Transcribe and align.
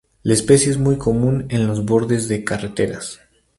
La 0.23 0.33
especie 0.33 0.71
es 0.71 0.79
muy 0.79 0.97
común 0.97 1.45
en 1.49 1.67
los 1.67 1.85
bordes 1.85 2.27
de 2.27 2.43
carreteras. 2.43 3.19